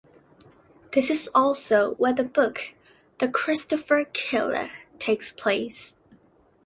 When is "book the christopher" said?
2.23-4.05